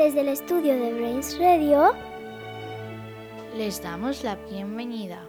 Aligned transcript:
desde 0.00 0.22
el 0.22 0.28
estudio 0.28 0.72
de 0.78 0.94
Brains 0.94 1.38
Radio, 1.38 1.92
les 3.54 3.82
damos 3.82 4.24
la 4.24 4.34
bienvenida. 4.50 5.28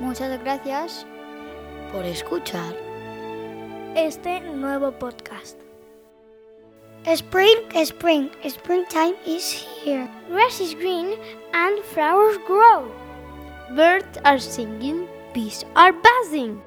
Muchas 0.00 0.42
gracias 0.42 1.06
por 1.92 2.04
escuchar 2.04 2.74
este 3.94 4.40
nuevo 4.40 4.90
podcast. 4.90 5.56
Spring, 7.04 7.58
spring, 7.76 8.28
springtime 8.44 9.14
is 9.24 9.68
here. 9.84 10.10
Grass 10.28 10.60
is 10.60 10.74
green 10.74 11.14
and 11.52 11.78
flowers 11.94 12.38
grow. 12.48 12.90
Birds 13.76 14.18
are 14.24 14.40
singing, 14.40 15.06
bees 15.32 15.64
are 15.76 15.92
buzzing. 15.92 16.60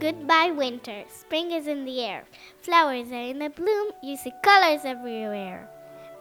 Goodbye, 0.00 0.52
winter. 0.52 1.02
Spring 1.08 1.50
is 1.50 1.66
in 1.66 1.84
the 1.84 2.00
air. 2.00 2.24
Flowers 2.62 3.10
are 3.10 3.30
in 3.30 3.40
the 3.40 3.50
bloom. 3.50 3.90
You 4.00 4.16
see 4.16 4.32
colors 4.44 4.84
everywhere. 4.84 5.68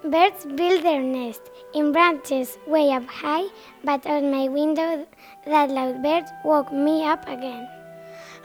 Birds 0.04 0.46
build 0.46 0.84
their 0.84 1.02
nest 1.02 1.42
in 1.76 1.92
branches 1.92 2.58
way 2.66 2.92
up 2.92 3.06
high, 3.06 3.46
but 3.84 4.04
on 4.08 4.32
my 4.32 4.48
window, 4.48 5.06
that 5.46 5.70
loud 5.70 6.02
bird 6.02 6.26
woke 6.44 6.72
me 6.72 7.06
up 7.06 7.28
again. 7.28 7.68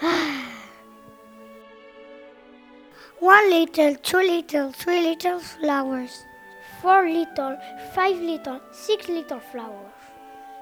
One 3.20 3.50
little, 3.50 3.94
two 3.96 4.18
little, 4.18 4.72
three 4.72 5.00
little 5.00 5.40
flowers. 5.40 6.24
Four 6.82 7.08
little, 7.08 7.56
five 7.94 8.20
little, 8.20 8.60
six 8.72 9.08
little 9.08 9.40
flowers. 9.40 9.92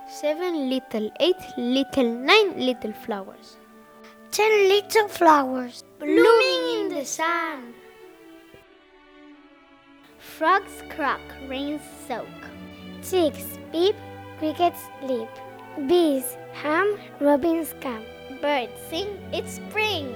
Seven 0.08 0.70
little, 0.70 1.10
eight 1.18 1.42
little, 1.56 2.04
nine 2.04 2.56
little 2.58 2.92
flowers. 2.92 3.56
Ten 4.30 4.68
little 4.68 5.08
flowers 5.08 5.82
blooming 5.98 6.86
in 6.86 6.94
the 6.94 7.04
sun. 7.04 7.74
Frogs 10.18 10.84
croak, 10.88 11.20
rains 11.48 11.82
soak. 12.06 12.28
Chicks 13.02 13.58
peep, 13.72 13.96
crickets 14.38 14.86
leap. 15.02 15.28
Bees 15.88 16.36
hum, 16.54 16.96
robins 17.20 17.74
come. 17.80 18.04
Birds 18.40 18.70
sing, 18.88 19.08
it's 19.32 19.54
spring. 19.58 20.14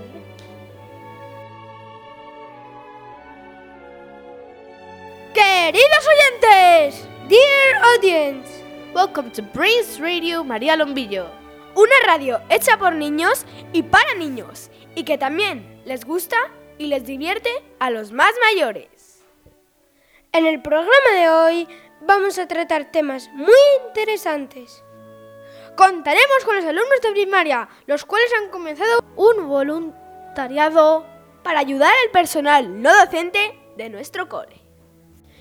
Queridos 5.35 6.07
oyentes, 6.15 6.95
dear 7.29 7.83
audience, 7.83 8.49
welcome 8.95 9.29
to 9.33 9.43
Brains 9.43 9.99
Radio 9.99 10.45
María 10.45 10.77
Lombillo, 10.79 11.27
una 11.75 11.95
radio 12.07 12.41
hecha 12.51 12.79
por 12.79 12.95
niños 12.95 13.45
y 13.73 13.83
para 13.83 14.15
niños, 14.15 14.71
y 14.95 15.05
que 15.05 15.19
también 15.19 15.83
les 15.85 16.05
gusta 16.05 16.37
y 16.79 16.87
les 16.87 17.05
divierte 17.05 17.51
a 17.79 17.91
los 17.91 18.13
más 18.13 18.33
mayores. 18.51 19.23
En 20.33 20.47
el 20.47 20.63
programa 20.63 21.11
de 21.15 21.29
hoy 21.29 21.69
vamos 22.01 22.39
a 22.39 22.49
tratar 22.49 22.91
temas 22.91 23.29
muy 23.33 23.55
interesantes. 23.87 24.83
Contaremos 25.77 26.45
con 26.45 26.57
los 26.57 26.65
alumnos 26.65 27.01
de 27.03 27.11
primaria, 27.11 27.69
los 27.87 28.05
cuales 28.05 28.31
han 28.41 28.51
comenzado 28.51 29.05
un 29.17 29.49
voluntariado 29.49 31.07
para 31.43 31.59
ayudar 31.59 31.93
al 32.05 32.11
personal 32.11 32.81
no 32.83 32.97
docente 32.97 33.59
de 33.77 33.91
nuestro 33.91 34.29
cole. 34.29 34.63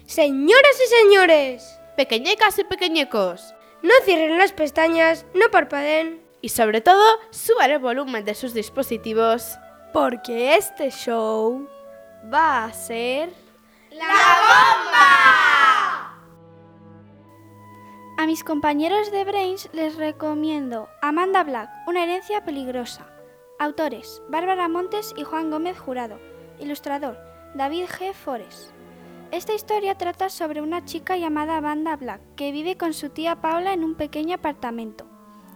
Señoras 0.06 0.82
y 0.84 1.04
señores, 1.04 1.80
pequeñecas 1.96 2.58
y 2.60 2.64
pequeñecos, 2.64 3.54
no 3.84 3.94
cierren 4.04 4.38
las 4.38 4.54
pestañas, 4.54 5.26
no 5.34 5.50
parpadeen 5.52 6.23
y 6.44 6.50
sobre 6.50 6.82
todo 6.82 7.02
suban 7.32 7.72
el 7.72 7.80
volumen 7.80 8.26
de 8.26 8.36
sus 8.36 8.54
dispositivos 8.54 9.58
porque 9.94 10.56
este 10.56 10.92
show 10.92 11.66
va 12.32 12.66
a 12.66 12.74
ser 12.74 13.30
la 13.90 14.06
bomba. 14.44 15.04
A 18.18 18.26
mis 18.28 18.44
compañeros 18.44 19.10
de 19.12 19.24
Brains 19.24 19.70
les 19.72 19.96
recomiendo 19.96 20.90
Amanda 21.02 21.46
Black, 21.46 21.70
Una 21.88 22.04
herencia 22.04 22.44
peligrosa. 22.44 23.08
Autores: 23.58 24.22
Bárbara 24.28 24.68
Montes 24.68 25.14
y 25.16 25.24
Juan 25.24 25.50
Gómez 25.50 25.80
Jurado. 25.80 26.20
Ilustrador: 26.60 27.18
David 27.56 27.86
G. 27.86 28.14
Forest. 28.14 28.72
Esta 29.32 29.54
historia 29.54 29.98
trata 29.98 30.30
sobre 30.30 30.62
una 30.62 30.84
chica 30.84 31.16
llamada 31.16 31.56
Amanda 31.56 31.96
Black 31.96 32.20
que 32.36 32.52
vive 32.52 32.76
con 32.76 32.94
su 32.94 33.10
tía 33.10 33.38
Paula 33.38 33.72
en 33.72 33.86
un 33.86 33.96
pequeño 33.96 34.36
apartamento. 34.36 35.13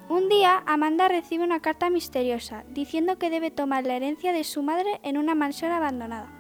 Un 0.09 0.29
día, 0.29 0.63
Amanda 0.66 1.07
recibe 1.07 1.44
una 1.44 1.59
carta 1.59 1.90
misteriosa 1.90 2.63
diciendo 2.69 3.18
que 3.18 3.29
debe 3.29 3.51
tomar 3.51 3.85
la 3.85 3.95
herencia 3.95 4.31
de 4.31 4.44
su 4.44 4.63
madre 4.63 5.00
en 5.03 5.18
una 5.18 5.35
mansión 5.35 5.72
abandonada. 5.72 6.31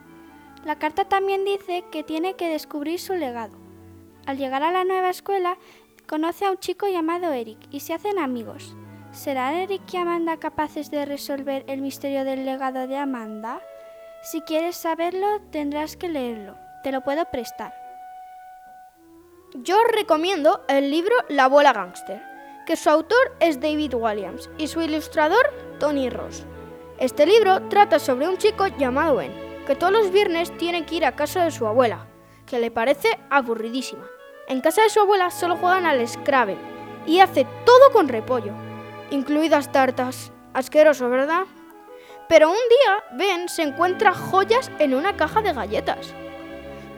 La 0.63 0.79
carta 0.79 1.05
también 1.05 1.45
dice 1.45 1.83
que 1.91 2.03
tiene 2.03 2.35
que 2.35 2.49
descubrir 2.49 2.99
su 2.99 3.13
legado. 3.13 3.57
Al 4.25 4.37
llegar 4.37 4.63
a 4.63 4.71
la 4.71 4.83
nueva 4.83 5.09
escuela, 5.09 5.57
conoce 6.07 6.45
a 6.45 6.51
un 6.51 6.57
chico 6.57 6.87
llamado 6.87 7.31
Eric 7.33 7.59
y 7.71 7.81
se 7.81 7.93
hacen 7.93 8.19
amigos. 8.19 8.75
¿Serán 9.11 9.55
Eric 9.55 9.81
y 9.93 9.97
Amanda 9.97 10.37
capaces 10.37 10.91
de 10.91 11.05
resolver 11.05 11.63
el 11.67 11.81
misterio 11.81 12.23
del 12.23 12.45
legado 12.45 12.87
de 12.87 12.97
Amanda? 12.97 13.61
Si 14.21 14.41
quieres 14.41 14.75
saberlo, 14.75 15.41
tendrás 15.51 15.97
que 15.97 16.09
leerlo 16.09 16.55
te 16.87 16.93
lo 16.93 17.01
puedo 17.01 17.25
prestar. 17.25 17.73
Yo 19.55 19.77
recomiendo 19.93 20.63
el 20.69 20.89
libro 20.89 21.13
La 21.27 21.43
abuela 21.43 21.73
gángster, 21.73 22.21
que 22.67 22.75
su 22.75 22.89
autor 22.89 23.33
es 23.39 23.61
David 23.61 23.93
Williams 23.95 24.49
y 24.57 24.67
su 24.67 24.81
ilustrador 24.81 25.53
Tony 25.79 26.09
Ross. 26.09 26.43
Este 26.99 27.25
libro 27.25 27.61
trata 27.69 27.97
sobre 27.97 28.27
un 28.27 28.37
chico 28.37 28.67
llamado 28.67 29.15
Ben, 29.15 29.33
que 29.65 29.73
todos 29.73 29.93
los 29.93 30.11
viernes 30.11 30.55
tiene 30.57 30.85
que 30.85 30.95
ir 30.95 31.05
a 31.05 31.15
casa 31.15 31.45
de 31.45 31.51
su 31.51 31.65
abuela, 31.65 32.07
que 32.45 32.59
le 32.59 32.69
parece 32.69 33.17
aburridísima. 33.29 34.05
En 34.49 34.59
casa 34.59 34.81
de 34.81 34.89
su 34.89 34.99
abuela 34.99 35.31
solo 35.31 35.55
juegan 35.55 35.85
al 35.85 36.05
Scrabble 36.05 36.57
y 37.05 37.21
hace 37.21 37.47
todo 37.65 37.93
con 37.93 38.09
repollo, 38.09 38.51
incluidas 39.11 39.71
tartas. 39.71 40.33
Asqueroso, 40.53 41.09
¿verdad? 41.09 41.43
Pero 42.27 42.49
un 42.49 42.55
día 42.55 43.17
Ben 43.17 43.47
se 43.47 43.61
encuentra 43.61 44.13
joyas 44.13 44.71
en 44.79 44.93
una 44.93 45.15
caja 45.15 45.41
de 45.41 45.53
galletas. 45.53 46.13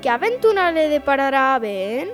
¿Qué 0.01 0.09
aventura 0.09 0.71
le 0.71 0.89
deparará 0.89 1.53
a 1.53 1.59
Ben? 1.59 2.09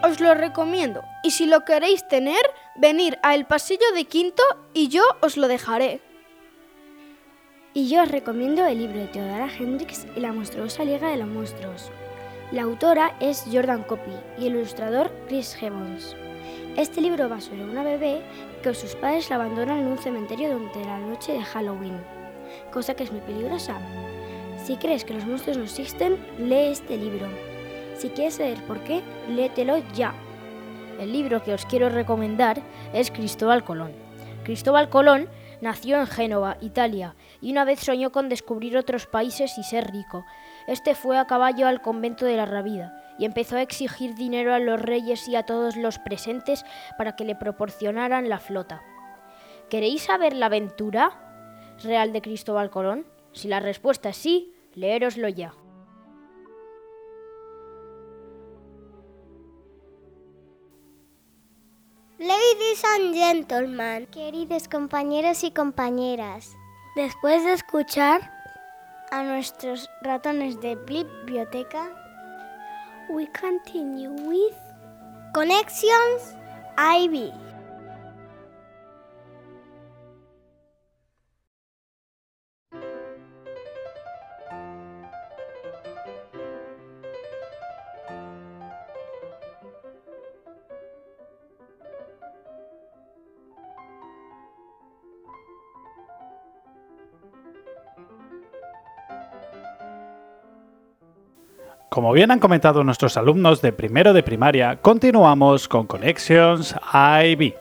Os 0.00 0.20
lo 0.20 0.32
recomiendo 0.34 1.02
y 1.24 1.32
si 1.32 1.46
lo 1.46 1.64
queréis 1.64 2.06
tener, 2.06 2.40
venir 2.76 3.18
a 3.24 3.34
El 3.34 3.46
Pasillo 3.46 3.84
de 3.96 4.04
Quinto 4.04 4.44
y 4.72 4.86
yo 4.88 5.02
os 5.22 5.36
lo 5.36 5.48
dejaré. 5.48 6.00
Y 7.74 7.88
yo 7.88 8.02
os 8.02 8.08
recomiendo 8.08 8.64
el 8.64 8.78
libro 8.78 9.00
de 9.00 9.08
Theodora 9.08 9.48
Hendricks 9.52 10.06
y 10.14 10.20
la 10.20 10.32
monstruosa 10.32 10.84
Liga 10.84 11.10
de 11.10 11.16
los 11.16 11.26
Monstruos. 11.26 11.90
La 12.52 12.62
autora 12.62 13.16
es 13.18 13.44
Jordan 13.52 13.82
Copy 13.82 14.12
y 14.38 14.46
el 14.46 14.54
ilustrador 14.54 15.10
Chris 15.26 15.56
Gibbons. 15.56 16.14
Este 16.76 17.00
libro 17.00 17.28
va 17.28 17.40
sobre 17.40 17.64
una 17.64 17.82
bebé 17.82 18.22
que 18.62 18.74
sus 18.74 18.94
padres 18.94 19.28
la 19.30 19.36
abandonan 19.36 19.80
en 19.80 19.88
un 19.88 19.98
cementerio 19.98 20.52
durante 20.52 20.84
la 20.84 21.00
noche 21.00 21.32
de 21.32 21.42
Halloween, 21.42 22.00
cosa 22.72 22.94
que 22.94 23.02
es 23.02 23.10
muy 23.10 23.20
peligrosa. 23.22 23.80
Si 24.64 24.76
crees 24.76 25.04
que 25.04 25.14
los 25.14 25.26
monstruos 25.26 25.58
no 25.58 25.64
existen, 25.64 26.24
lee 26.38 26.68
este 26.70 26.96
libro. 26.96 27.47
Si 27.98 28.10
quieres 28.10 28.34
saber 28.34 28.62
por 28.62 28.80
qué, 28.84 29.02
léetelo 29.28 29.78
ya. 29.92 30.14
El 31.00 31.12
libro 31.12 31.42
que 31.42 31.52
os 31.52 31.66
quiero 31.66 31.88
recomendar 31.88 32.62
es 32.92 33.10
Cristóbal 33.10 33.64
Colón. 33.64 33.92
Cristóbal 34.44 34.88
Colón 34.88 35.28
nació 35.60 35.98
en 35.98 36.06
Génova, 36.06 36.58
Italia, 36.60 37.16
y 37.40 37.50
una 37.50 37.64
vez 37.64 37.80
soñó 37.80 38.12
con 38.12 38.28
descubrir 38.28 38.76
otros 38.76 39.06
países 39.06 39.58
y 39.58 39.64
ser 39.64 39.90
rico. 39.90 40.24
Este 40.68 40.94
fue 40.94 41.18
a 41.18 41.26
caballo 41.26 41.66
al 41.66 41.82
convento 41.82 42.24
de 42.24 42.36
la 42.36 42.46
Rabida 42.46 43.04
y 43.18 43.24
empezó 43.24 43.56
a 43.56 43.62
exigir 43.62 44.14
dinero 44.14 44.54
a 44.54 44.60
los 44.60 44.80
reyes 44.80 45.26
y 45.26 45.34
a 45.34 45.42
todos 45.42 45.76
los 45.76 45.98
presentes 45.98 46.64
para 46.96 47.16
que 47.16 47.24
le 47.24 47.34
proporcionaran 47.34 48.28
la 48.28 48.38
flota. 48.38 48.80
¿Queréis 49.68 50.02
saber 50.02 50.34
la 50.34 50.46
aventura 50.46 51.74
real 51.82 52.12
de 52.12 52.22
Cristóbal 52.22 52.70
Colón? 52.70 53.06
Si 53.32 53.48
la 53.48 53.58
respuesta 53.58 54.10
es 54.10 54.16
sí, 54.16 54.54
Leéroslo 54.74 55.28
ya. 55.28 55.52
Ladies 62.78 63.00
and 63.00 63.14
gentlemen, 63.14 64.06
queridos 64.06 64.68
compañeros 64.68 65.42
y 65.42 65.50
compañeras, 65.50 66.56
después 66.94 67.42
de 67.42 67.54
escuchar 67.54 68.20
a 69.10 69.24
nuestros 69.24 69.90
ratones 70.02 70.60
de 70.60 70.76
biblioteca, 70.76 71.90
we 73.08 73.28
continue 73.32 74.08
with 74.08 74.54
Connections 75.34 76.36
IB. 76.76 77.47
Como 101.98 102.12
bien 102.12 102.30
han 102.30 102.38
comentado 102.38 102.84
nuestros 102.84 103.16
alumnos 103.16 103.60
de 103.60 103.72
primero 103.72 104.12
de 104.12 104.22
primaria, 104.22 104.76
continuamos 104.80 105.66
con 105.66 105.88
Connections 105.88 106.76
IB. 106.92 107.54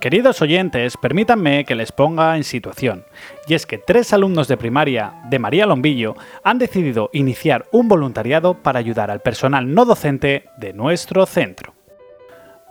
Queridos 0.00 0.42
oyentes, 0.42 0.98
permítanme 0.98 1.64
que 1.64 1.74
les 1.74 1.90
ponga 1.90 2.36
en 2.36 2.44
situación. 2.44 3.06
Y 3.48 3.54
es 3.54 3.64
que 3.64 3.78
tres 3.78 4.12
alumnos 4.12 4.48
de 4.48 4.58
primaria 4.58 5.14
de 5.30 5.38
María 5.38 5.64
Lombillo 5.64 6.14
han 6.42 6.58
decidido 6.58 7.08
iniciar 7.14 7.64
un 7.72 7.88
voluntariado 7.88 8.52
para 8.52 8.80
ayudar 8.80 9.10
al 9.10 9.22
personal 9.22 9.72
no 9.72 9.86
docente 9.86 10.44
de 10.58 10.74
nuestro 10.74 11.24
centro. 11.24 11.73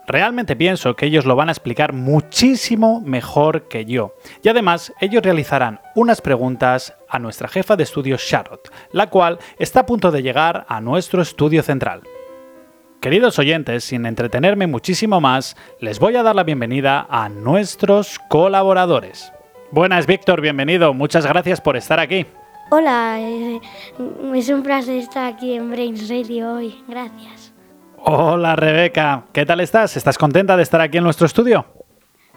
Realmente 0.06 0.56
pienso 0.56 0.96
que 0.96 1.06
ellos 1.06 1.26
lo 1.26 1.36
van 1.36 1.48
a 1.50 1.54
explicar 1.54 1.94
muchísimo 1.94 3.02
mejor 3.02 3.68
que 3.70 3.86
yo. 3.86 4.16
Y 4.44 4.50
además, 4.50 4.94
ellos 5.00 5.24
realizarán 5.24 5.80
unas 5.96 6.20
preguntas 6.20 6.94
a 7.08 7.20
nuestra 7.20 7.48
jefa 7.48 7.76
de 7.76 7.84
estudios 7.84 8.26
Charlotte, 8.26 8.70
la 8.92 9.10
cual 9.10 9.40
está 9.58 9.82
a 9.82 9.86
punto 9.86 10.12
de 10.12 10.22
llegar 10.22 10.66
a 10.68 10.82
nuestro 10.82 11.22
estudio 11.22 11.64
central. 11.64 12.02
Queridos 13.00 13.40
oyentes, 13.40 13.84
sin 13.84 14.06
entretenerme 14.06 14.68
muchísimo 14.68 15.20
más, 15.20 15.56
les 15.80 16.00
voy 16.00 16.16
a 16.16 16.24
dar 16.24 16.36
la 16.36 16.44
bienvenida 16.44 17.06
a 17.10 17.30
nuestros 17.30 18.20
colaboradores. 18.30 19.32
Buenas, 19.72 20.06
Víctor, 20.06 20.40
bienvenido. 20.40 20.94
Muchas 20.94 21.26
gracias 21.26 21.60
por 21.60 21.76
estar 21.76 22.00
aquí. 22.00 22.26
Hola, 22.70 23.20
eh, 23.20 23.60
es 24.36 24.50
un 24.50 24.64
placer 24.64 24.98
estar 24.98 25.34
aquí 25.34 25.54
en 25.54 25.70
Brains 25.70 26.10
Radio 26.10 26.54
hoy. 26.54 26.82
Gracias. 26.88 27.43
Hola, 28.06 28.58
Rebeca. 28.58 29.24
¿Qué 29.32 29.46
tal 29.46 29.62
estás? 29.62 29.96
¿Estás 29.96 30.18
contenta 30.18 30.58
de 30.58 30.64
estar 30.64 30.82
aquí 30.82 30.98
en 30.98 31.06
nuestro 31.06 31.26
estudio? 31.26 31.66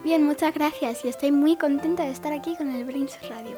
Bien, 0.04 0.24
muchas 0.24 0.54
gracias 0.54 1.04
y 1.04 1.08
estoy 1.08 1.32
muy 1.32 1.56
contenta 1.56 2.04
de 2.04 2.12
estar 2.12 2.32
aquí 2.32 2.54
con 2.56 2.70
el 2.72 2.84
Brains 2.84 3.18
Radio. 3.28 3.56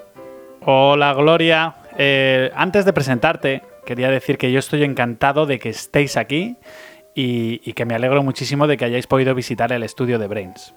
Hola, 0.64 1.12
Gloria. 1.12 1.74
Eh, 1.98 2.50
antes 2.54 2.86
de 2.86 2.94
presentarte, 2.94 3.62
quería 3.84 4.08
decir 4.08 4.38
que 4.38 4.50
yo 4.50 4.58
estoy 4.58 4.84
encantado 4.84 5.44
de 5.44 5.58
que 5.58 5.68
estéis 5.68 6.16
aquí 6.16 6.56
y, 7.14 7.74
que 7.74 7.84
me 7.84 7.94
alegro 7.94 8.22
muchísimo 8.22 8.66
de 8.66 8.78
que 8.78 8.86
hayáis 8.86 9.06
podido 9.06 9.34
visitar 9.34 9.70
el 9.72 9.82
estudio 9.82 10.18
de 10.18 10.28
Brains. 10.28 10.74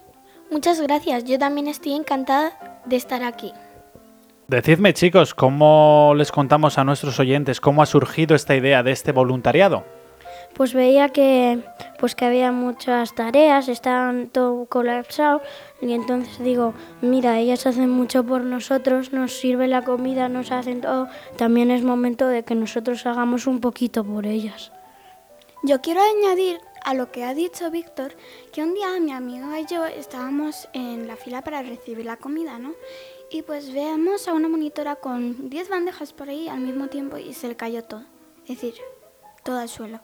Muchas 0.51 0.81
gracias, 0.81 1.23
yo 1.23 1.39
también 1.39 1.67
estoy 1.67 1.93
encantada 1.93 2.81
de 2.85 2.97
estar 2.97 3.23
aquí. 3.23 3.53
Decidme 4.49 4.93
chicos, 4.93 5.33
¿cómo 5.33 6.13
les 6.17 6.29
contamos 6.29 6.77
a 6.77 6.83
nuestros 6.83 7.21
oyentes 7.21 7.61
cómo 7.61 7.81
ha 7.81 7.85
surgido 7.85 8.35
esta 8.35 8.53
idea 8.53 8.83
de 8.83 8.91
este 8.91 9.13
voluntariado? 9.13 9.85
Pues 10.53 10.73
veía 10.73 11.09
que, 11.09 11.63
pues 11.99 12.15
que 12.15 12.25
había 12.25 12.51
muchas 12.51 13.15
tareas, 13.15 13.67
estaban 13.67 14.29
todo 14.29 14.65
colapsado 14.65 15.41
y 15.81 15.93
entonces 15.93 16.39
digo, 16.39 16.73
mira, 17.01 17.39
ellas 17.39 17.65
hacen 17.65 17.89
mucho 17.89 18.23
por 18.23 18.43
nosotros, 18.43 19.13
nos 19.13 19.33
sirve 19.33 19.67
la 19.67 19.83
comida, 19.83 20.29
nos 20.29 20.51
hacen 20.51 20.81
todo, 20.81 21.07
también 21.37 21.71
es 21.71 21.83
momento 21.83 22.27
de 22.27 22.43
que 22.43 22.53
nosotros 22.53 23.05
hagamos 23.05 23.47
un 23.47 23.59
poquito 23.59 24.03
por 24.03 24.25
ellas. 24.25 24.71
Yo 25.63 25.79
quiero 25.81 26.01
añadir 26.01 26.59
a 26.83 26.93
lo 26.93 27.11
que 27.11 27.23
ha 27.23 27.33
dicho 27.33 27.69
Víctor, 27.69 28.15
que 28.51 28.63
un 28.63 28.73
día 28.73 28.99
mi 28.99 29.11
amiga 29.11 29.59
y 29.59 29.65
yo 29.65 29.85
estábamos 29.85 30.67
en 30.73 31.07
la 31.07 31.15
fila 31.15 31.43
para 31.43 31.61
recibir 31.61 32.05
la 32.05 32.17
comida, 32.17 32.57
¿no? 32.57 32.73
Y 33.29 33.43
pues 33.43 33.71
vemos 33.71 34.27
a 34.27 34.33
una 34.33 34.49
monitora 34.49 34.95
con 34.95 35.49
10 35.49 35.69
bandejas 35.69 36.13
por 36.13 36.29
ahí 36.29 36.47
al 36.47 36.59
mismo 36.59 36.87
tiempo 36.87 37.17
y 37.17 37.33
se 37.33 37.47
le 37.47 37.55
cayó 37.55 37.83
todo, 37.83 38.03
es 38.43 38.59
decir, 38.59 38.73
todo 39.43 39.59
al 39.59 39.69
suelo. 39.69 40.01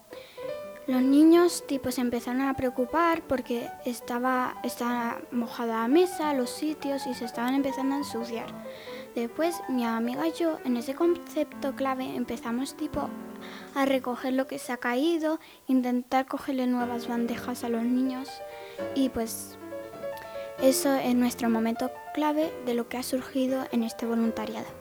Los 0.87 1.01
niños 1.01 1.65
tipo 1.67 1.91
se 1.91 1.99
empezaron 1.99 2.43
a 2.43 2.53
preocupar 2.53 3.21
porque 3.27 3.69
estaba, 3.83 4.55
estaba 4.63 5.19
mojada 5.31 5.81
la 5.81 5.87
mesa, 5.89 6.33
los 6.33 6.49
sitios 6.49 7.05
y 7.07 7.13
se 7.13 7.25
estaban 7.25 7.55
empezando 7.55 7.95
a 7.95 7.97
ensuciar. 7.97 8.47
Después 9.13 9.59
mi 9.67 9.83
amiga 9.83 10.25
y 10.25 10.31
yo 10.31 10.59
en 10.63 10.77
ese 10.77 10.95
concepto 10.95 11.75
clave 11.75 12.15
empezamos 12.15 12.77
tipo 12.77 13.09
a 13.75 13.85
recoger 13.85 14.31
lo 14.31 14.47
que 14.47 14.59
se 14.59 14.71
ha 14.71 14.77
caído, 14.77 15.41
intentar 15.67 16.25
cogerle 16.25 16.67
nuevas 16.67 17.09
bandejas 17.09 17.65
a 17.65 17.69
los 17.69 17.83
niños 17.83 18.29
y 18.95 19.09
pues 19.09 19.57
eso 20.61 20.95
es 20.95 21.15
nuestro 21.15 21.49
momento 21.49 21.91
clave 22.13 22.53
de 22.65 22.75
lo 22.75 22.87
que 22.87 22.95
ha 22.95 23.03
surgido 23.03 23.65
en 23.73 23.83
este 23.83 24.05
voluntariado. 24.05 24.76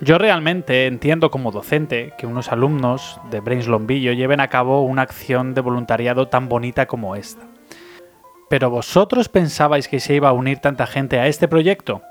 Yo 0.00 0.18
realmente 0.18 0.86
entiendo 0.86 1.30
como 1.30 1.52
docente 1.52 2.12
que 2.18 2.26
unos 2.26 2.52
alumnos 2.52 3.18
de 3.30 3.40
Brains 3.40 3.66
Lombillo 3.66 4.12
lleven 4.12 4.40
a 4.40 4.48
cabo 4.48 4.82
una 4.82 5.02
acción 5.02 5.54
de 5.54 5.62
voluntariado 5.62 6.28
tan 6.28 6.50
bonita 6.50 6.86
como 6.86 7.16
esta. 7.16 7.46
¿Pero 8.50 8.68
vosotros 8.68 9.30
pensabais 9.30 9.88
que 9.88 9.98
se 9.98 10.14
iba 10.14 10.28
a 10.28 10.34
unir 10.34 10.58
tanta 10.58 10.86
gente 10.86 11.18
a 11.18 11.26
este 11.26 11.48
proyecto? 11.48 12.02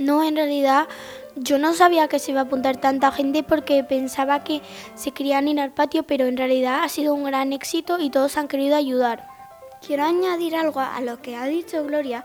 No, 0.00 0.24
en 0.24 0.34
realidad 0.34 0.88
yo 1.36 1.58
no 1.58 1.72
sabía 1.72 2.08
que 2.08 2.18
se 2.18 2.32
iba 2.32 2.40
a 2.40 2.44
apuntar 2.44 2.78
tanta 2.78 3.12
gente 3.12 3.44
porque 3.44 3.84
pensaba 3.84 4.42
que 4.42 4.60
se 4.96 5.12
querían 5.12 5.46
ir 5.46 5.60
al 5.60 5.70
patio, 5.70 6.02
pero 6.02 6.26
en 6.26 6.36
realidad 6.36 6.82
ha 6.82 6.88
sido 6.88 7.14
un 7.14 7.24
gran 7.24 7.52
éxito 7.52 7.98
y 8.00 8.10
todos 8.10 8.36
han 8.36 8.48
querido 8.48 8.74
ayudar. 8.74 9.28
Quiero 9.86 10.04
añadir 10.04 10.56
algo 10.56 10.80
a 10.80 11.00
lo 11.00 11.22
que 11.22 11.36
ha 11.36 11.46
dicho 11.46 11.84
Gloria, 11.84 12.24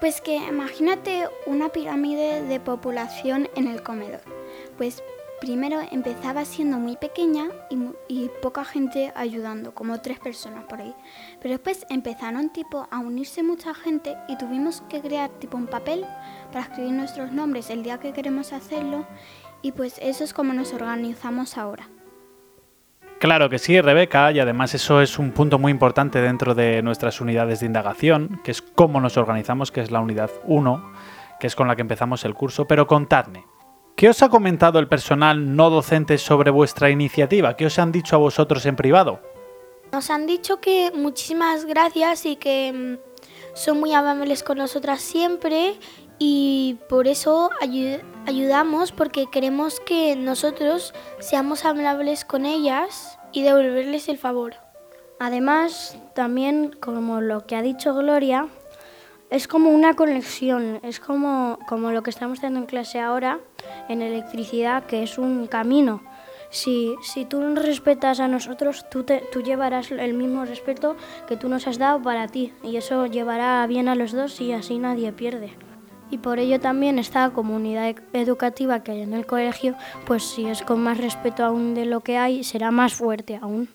pues 0.00 0.20
que 0.20 0.36
imagínate 0.36 1.28
una 1.46 1.68
pirámide 1.68 2.42
de 2.42 2.58
población 2.60 3.48
en 3.54 3.68
el 3.68 3.82
comedor. 3.82 4.22
Pues 4.76 5.02
Primero 5.40 5.80
empezaba 5.90 6.44
siendo 6.44 6.76
muy 6.76 6.96
pequeña 6.96 7.48
y, 8.08 8.28
poca 8.42 8.62
gente 8.62 9.10
ayudando, 9.16 9.74
como 9.74 10.02
tres 10.02 10.18
personas 10.18 10.64
por 10.64 10.82
ahí. 10.82 10.94
Pero 11.40 11.54
después 11.54 11.86
empezaron 11.88 12.50
tipo 12.50 12.86
a 12.90 12.98
unirse 12.98 13.42
mucha 13.42 13.72
gente 13.72 14.18
y 14.28 14.36
tuvimos 14.36 14.82
que 14.90 15.00
crear 15.00 15.30
tipo 15.30 15.56
un 15.56 15.66
papel 15.66 16.04
para 16.52 16.66
escribir 16.66 16.92
nuestros 16.92 17.32
nombres 17.32 17.70
el 17.70 17.82
día 17.82 17.98
que 17.98 18.12
queremos 18.12 18.52
hacerlo 18.52 19.06
y 19.62 19.72
pues 19.72 19.96
eso 20.02 20.24
es 20.24 20.34
como 20.34 20.52
nos 20.52 20.74
organizamos 20.74 21.56
ahora. 21.56 21.88
Claro 23.20 23.50
que 23.50 23.58
sí, 23.58 23.78
Rebeca, 23.80 24.32
y 24.32 24.40
además 24.40 24.74
eso 24.74 25.02
es 25.02 25.18
un 25.18 25.32
punto 25.32 25.58
muy 25.58 25.70
importante 25.70 26.22
dentro 26.22 26.54
de 26.54 26.82
nuestras 26.82 27.20
unidades 27.20 27.60
de 27.60 27.66
indagación, 27.66 28.40
que 28.42 28.50
es 28.50 28.62
cómo 28.62 28.98
nos 28.98 29.18
organizamos, 29.18 29.70
que 29.70 29.82
es 29.82 29.90
la 29.90 30.00
unidad 30.00 30.30
1, 30.44 30.92
que 31.38 31.46
es 31.46 31.54
con 31.54 31.68
la 31.68 31.76
que 31.76 31.82
empezamos 31.82 32.24
el 32.24 32.32
curso. 32.32 32.66
Pero 32.66 32.86
contadme, 32.86 33.44
¿Qué 34.00 34.08
os 34.08 34.22
ha 34.22 34.30
comentado 34.30 34.78
el 34.78 34.88
personal 34.88 35.54
no 35.54 35.68
docente 35.68 36.16
sobre 36.16 36.50
vuestra 36.50 36.88
iniciativa? 36.88 37.54
¿Qué 37.54 37.66
os 37.66 37.78
han 37.78 37.92
dicho 37.92 38.16
a 38.16 38.18
vosotros 38.18 38.64
en 38.64 38.74
privado? 38.74 39.20
Nos 39.92 40.08
han 40.08 40.26
dicho 40.26 40.58
que 40.58 40.90
muchísimas 40.94 41.66
gracias 41.66 42.24
y 42.24 42.36
que 42.36 42.72
mm, 42.72 43.54
son 43.54 43.78
muy 43.78 43.92
amables 43.92 44.42
con 44.42 44.56
nosotras 44.56 45.02
siempre 45.02 45.74
y 46.22 46.76
por 46.90 47.08
eso 47.08 47.50
ayudamos 48.26 48.92
porque 48.92 49.26
queremos 49.32 49.80
que 49.80 50.14
nosotros 50.16 50.92
seamos 51.18 51.64
amables 51.64 52.26
con 52.26 52.44
ellas 52.44 53.18
y 53.32 53.42
devolverles 53.42 54.10
el 54.10 54.18
favor. 54.18 54.54
Además, 55.18 55.96
también 56.14 56.76
como 56.78 57.22
lo 57.22 57.46
que 57.46 57.56
ha 57.56 57.62
dicho 57.62 57.94
Gloria, 57.94 58.48
es 59.30 59.48
como 59.48 59.70
una 59.70 59.96
conexión, 59.96 60.80
es 60.82 61.00
como, 61.00 61.58
como 61.66 61.90
lo 61.90 62.02
que 62.02 62.10
estamos 62.10 62.38
haciendo 62.38 62.60
en 62.60 62.66
clase 62.66 63.00
ahora 63.00 63.40
en 63.88 64.02
electricidad, 64.02 64.84
que 64.84 65.02
es 65.02 65.16
un 65.16 65.46
camino. 65.46 66.02
Si, 66.50 66.96
si 67.02 67.24
tú 67.24 67.40
nos 67.40 67.64
respetas 67.64 68.20
a 68.20 68.28
nosotros, 68.28 68.84
tú, 68.90 69.04
te, 69.04 69.22
tú 69.32 69.40
llevarás 69.40 69.90
el 69.90 70.12
mismo 70.12 70.44
respeto 70.44 70.96
que 71.26 71.38
tú 71.38 71.48
nos 71.48 71.66
has 71.66 71.78
dado 71.78 72.02
para 72.02 72.26
ti 72.26 72.52
y 72.62 72.76
eso 72.76 73.06
llevará 73.06 73.66
bien 73.66 73.88
a 73.88 73.94
los 73.94 74.12
dos 74.12 74.38
y 74.42 74.52
así 74.52 74.78
nadie 74.78 75.12
pierde. 75.12 75.69
Y 76.10 76.18
por 76.18 76.38
ello 76.38 76.58
también 76.58 76.98
esta 76.98 77.30
comunidad 77.30 77.94
educativa 78.12 78.82
que 78.82 78.92
hay 78.92 79.02
en 79.02 79.14
el 79.14 79.26
colegio, 79.26 79.76
pues 80.06 80.24
si 80.24 80.46
es 80.46 80.62
con 80.62 80.80
más 80.80 80.98
respeto 80.98 81.44
aún 81.44 81.74
de 81.74 81.86
lo 81.86 82.00
que 82.00 82.18
hay, 82.18 82.42
será 82.42 82.70
más 82.70 82.94
fuerte 82.94 83.38
aún. 83.40 83.68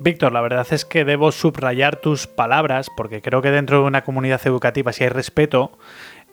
Víctor, 0.00 0.32
la 0.32 0.40
verdad 0.40 0.66
es 0.70 0.84
que 0.84 1.04
debo 1.04 1.32
subrayar 1.32 1.96
tus 1.96 2.28
palabras 2.28 2.88
porque 2.96 3.20
creo 3.20 3.42
que 3.42 3.50
dentro 3.50 3.80
de 3.80 3.86
una 3.86 4.04
comunidad 4.04 4.40
educativa, 4.44 4.92
si 4.92 5.04
hay 5.04 5.10
respeto, 5.10 5.72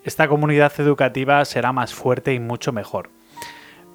esta 0.03 0.27
comunidad 0.27 0.71
educativa 0.79 1.43
será 1.45 1.71
más 1.71 1.93
fuerte 1.93 2.33
y 2.33 2.39
mucho 2.39 2.71
mejor. 2.71 3.09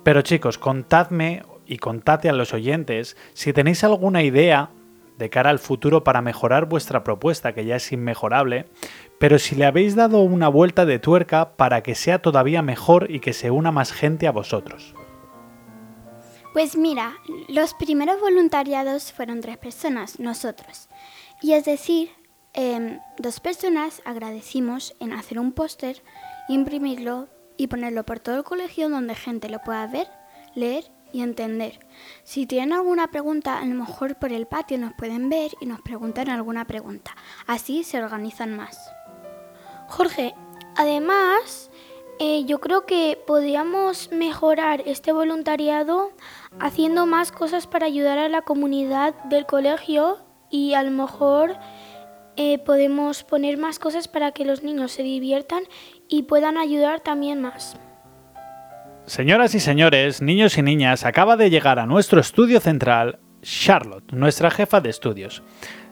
Pero 0.02 0.22
chicos, 0.22 0.58
contadme 0.58 1.44
y 1.66 1.78
contadle 1.78 2.30
a 2.30 2.32
los 2.32 2.52
oyentes 2.52 3.16
si 3.32 3.52
tenéis 3.52 3.84
alguna 3.84 4.24
idea 4.24 4.70
de 5.20 5.30
cara 5.30 5.50
al 5.50 5.60
futuro 5.60 6.02
para 6.02 6.22
mejorar 6.22 6.64
vuestra 6.64 7.04
propuesta, 7.04 7.52
que 7.52 7.64
ya 7.64 7.76
es 7.76 7.92
inmejorable, 7.92 8.66
pero 9.20 9.38
si 9.38 9.54
le 9.54 9.66
habéis 9.66 9.94
dado 9.94 10.22
una 10.22 10.48
vuelta 10.48 10.86
de 10.86 10.98
tuerca 10.98 11.56
para 11.56 11.82
que 11.82 11.94
sea 11.94 12.20
todavía 12.20 12.62
mejor 12.62 13.08
y 13.08 13.20
que 13.20 13.32
se 13.32 13.52
una 13.52 13.70
más 13.70 13.92
gente 13.92 14.26
a 14.26 14.32
vosotros. 14.32 14.94
Pues 16.52 16.76
mira, 16.76 17.12
los 17.48 17.74
primeros 17.74 18.20
voluntariados 18.20 19.12
fueron 19.12 19.40
tres 19.40 19.58
personas, 19.58 20.18
nosotros. 20.18 20.88
Y 21.40 21.52
es 21.52 21.64
decir, 21.64 22.10
em, 22.54 22.98
dos 23.18 23.38
personas 23.38 24.02
agradecimos 24.04 24.96
en 24.98 25.12
hacer 25.12 25.38
un 25.38 25.52
póster, 25.52 26.02
imprimirlo 26.48 27.28
y 27.56 27.68
ponerlo 27.68 28.04
por 28.04 28.18
todo 28.18 28.38
el 28.38 28.44
colegio 28.44 28.88
donde 28.88 29.14
gente 29.14 29.48
lo 29.48 29.60
pueda 29.60 29.86
ver, 29.86 30.08
leer 30.56 30.90
y 31.12 31.22
entender. 31.22 31.80
Si 32.22 32.46
tienen 32.46 32.72
alguna 32.72 33.10
pregunta, 33.10 33.58
a 33.58 33.64
lo 33.64 33.74
mejor 33.74 34.16
por 34.18 34.32
el 34.32 34.46
patio 34.46 34.78
nos 34.78 34.94
pueden 34.94 35.28
ver 35.28 35.52
y 35.60 35.66
nos 35.66 35.80
preguntan 35.80 36.28
alguna 36.28 36.66
pregunta. 36.66 37.16
Así 37.46 37.84
se 37.84 38.02
organizan 38.02 38.56
más. 38.56 38.92
Jorge, 39.88 40.34
además, 40.76 41.70
Eh, 42.22 42.44
yo 42.44 42.60
creo 42.60 42.84
que 42.84 43.18
podríamos 43.26 44.12
mejorar 44.12 44.82
este 44.84 45.10
voluntariado 45.10 46.12
haciendo 46.58 47.06
más 47.06 47.32
cosas 47.32 47.66
para 47.66 47.86
ayudar 47.86 48.18
a 48.18 48.28
la 48.28 48.42
comunidad 48.42 49.14
del 49.30 49.46
colegio 49.46 50.18
y 50.50 50.74
a 50.74 50.82
lo 50.82 50.90
mejor 50.90 51.56
eh, 52.36 52.58
podemos 52.58 53.24
poner 53.24 53.56
más 53.56 53.78
cosas 53.78 54.06
para 54.06 54.32
que 54.32 54.44
los 54.44 54.62
niños 54.62 54.92
se 54.92 55.02
diviertan 55.02 55.62
y 56.08 56.24
puedan 56.24 56.58
ayudar 56.58 57.00
también 57.00 57.40
más. 57.40 57.78
Señoras 59.10 59.56
y 59.56 59.58
señores, 59.58 60.22
niños 60.22 60.56
y 60.56 60.62
niñas, 60.62 61.04
acaba 61.04 61.36
de 61.36 61.50
llegar 61.50 61.80
a 61.80 61.86
nuestro 61.86 62.20
estudio 62.20 62.60
central 62.60 63.18
Charlotte, 63.42 64.12
nuestra 64.12 64.52
jefa 64.52 64.80
de 64.80 64.88
estudios. 64.90 65.42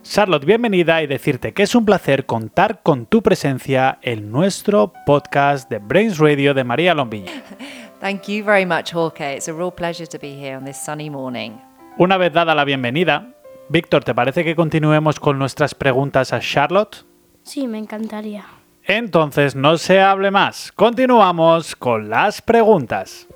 Charlotte, 0.04 0.44
bienvenida 0.44 1.02
y 1.02 1.08
decirte 1.08 1.52
que 1.52 1.64
es 1.64 1.74
un 1.74 1.84
placer 1.84 2.26
contar 2.26 2.80
con 2.84 3.06
tu 3.06 3.20
presencia 3.20 3.98
en 4.02 4.30
nuestro 4.30 4.92
podcast 5.04 5.68
de 5.68 5.80
Brains 5.80 6.18
Radio 6.18 6.54
de 6.54 6.62
María 6.62 6.94
Lombilla. 6.94 7.32
Thank 8.00 8.28
you 8.28 8.44
very 8.44 8.64
much, 8.64 8.92
Jorge. 8.92 9.34
It's 9.34 9.48
a 9.48 9.52
real 9.52 9.72
pleasure 9.72 10.06
to 10.06 10.18
be 10.20 10.40
here 10.40 10.56
on 10.56 10.64
this 10.64 10.76
sunny 10.76 11.10
morning. 11.10 11.58
Una 11.96 12.18
vez 12.18 12.32
dada 12.32 12.54
la 12.54 12.64
bienvenida, 12.64 13.34
Víctor, 13.68 14.04
¿te 14.04 14.14
parece 14.14 14.44
que 14.44 14.54
continuemos 14.54 15.18
con 15.18 15.40
nuestras 15.40 15.74
preguntas 15.74 16.32
a 16.32 16.38
Charlotte? 16.38 17.04
Sí, 17.42 17.66
me 17.66 17.78
encantaría. 17.78 18.57
Entonces, 18.88 19.54
no 19.54 19.76
se 19.76 20.00
hable 20.00 20.30
más. 20.30 20.72
Continuamos 20.72 21.76
con 21.76 22.08
las 22.08 22.40
preguntas. 22.40 23.26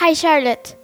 Hi, 0.00 0.12
Charlotte. 0.12 0.76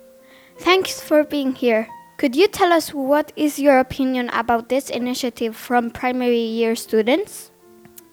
Thanks 0.58 1.02
for 1.02 1.24
being 1.24 1.52
here. 1.52 1.88
Could 2.16 2.36
you 2.36 2.46
tell 2.46 2.72
us 2.72 2.94
what 2.94 3.32
is 3.34 3.58
your 3.58 3.80
opinion 3.80 4.30
about 4.30 4.68
this 4.68 4.88
initiative 4.88 5.56
from 5.56 5.90
primary 5.90 6.38
year 6.38 6.76
students? 6.76 7.50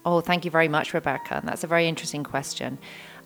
Oh, 0.04 0.20
thank 0.20 0.44
you 0.44 0.50
very 0.50 0.66
much, 0.66 0.92
Rebecca. 0.92 1.40
That's 1.44 1.62
a 1.62 1.68
very 1.68 1.86
interesting 1.86 2.24
question. 2.24 2.76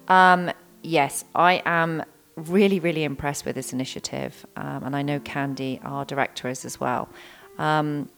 Um, 0.08 0.50
yes, 0.82 1.24
I 1.34 1.62
am 1.64 2.02
really, 2.36 2.78
really 2.78 3.04
impressed 3.04 3.46
with 3.46 3.54
this 3.54 3.72
initiative, 3.72 4.44
um, 4.56 4.84
and 4.84 4.94
I 4.94 5.00
know 5.00 5.18
Candy, 5.20 5.80
our 5.82 6.04
director, 6.04 6.50
is 6.50 6.66
as 6.66 6.78
well. 6.78 7.08
Um, 7.56 8.10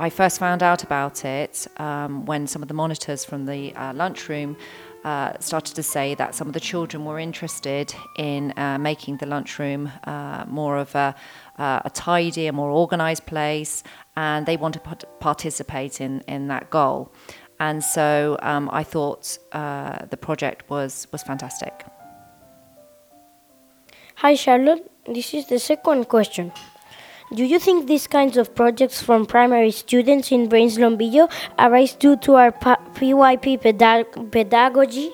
I 0.00 0.08
first 0.08 0.38
found 0.38 0.62
out 0.62 0.82
about 0.82 1.26
it 1.26 1.66
um, 1.76 2.24
when 2.24 2.46
some 2.46 2.62
of 2.62 2.68
the 2.68 2.74
monitors 2.74 3.22
from 3.22 3.44
the 3.44 3.74
uh, 3.74 3.92
lunchroom 3.92 4.56
uh, 5.04 5.38
started 5.40 5.74
to 5.74 5.82
say 5.82 6.14
that 6.14 6.34
some 6.34 6.46
of 6.46 6.54
the 6.54 6.60
children 6.60 7.04
were 7.04 7.18
interested 7.18 7.94
in 8.16 8.54
uh, 8.56 8.78
making 8.78 9.18
the 9.18 9.26
lunchroom 9.26 9.92
uh, 10.04 10.46
more 10.48 10.78
of 10.78 10.94
a, 10.94 11.14
uh, 11.58 11.82
a 11.84 11.90
tidy, 11.90 12.46
a 12.46 12.52
more 12.52 12.70
organised 12.70 13.26
place, 13.26 13.82
and 14.16 14.46
they 14.46 14.56
want 14.56 14.72
to 14.72 14.80
participate 15.20 16.00
in, 16.00 16.22
in 16.22 16.48
that 16.48 16.70
goal. 16.70 17.12
And 17.58 17.84
so 17.84 18.38
um, 18.40 18.70
I 18.72 18.84
thought 18.84 19.36
uh, 19.52 20.06
the 20.06 20.16
project 20.16 20.70
was, 20.70 21.08
was 21.12 21.22
fantastic. 21.22 21.84
Hi, 24.14 24.34
Charlotte. 24.34 24.90
This 25.04 25.34
is 25.34 25.46
the 25.48 25.58
second 25.58 26.08
question. 26.08 26.52
Do 27.32 27.44
you 27.44 27.60
think 27.60 27.86
these 27.86 28.08
kinds 28.08 28.36
of 28.36 28.56
projects 28.56 29.00
from 29.00 29.24
primary 29.24 29.70
students 29.70 30.32
in 30.32 30.48
Brains 30.48 30.78
Lombillo 30.78 31.30
arise 31.60 31.94
due 31.94 32.16
to 32.16 32.34
our 32.34 32.50
PYP 32.50 33.60
pedag 33.60 34.32
pedagogy? 34.32 35.12